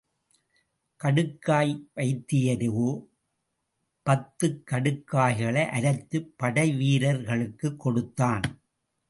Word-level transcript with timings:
கடுக்காய் 1.03 1.83
வைத்தியரோ 1.95 3.07
பத்துக் 4.09 4.61
கடுக்காய்களை 4.71 5.69
அரைத்துப் 5.69 6.33
படைவீரர் 6.37 7.23
களுக்குக் 7.23 7.79
கொடுத்தான். 7.79 8.41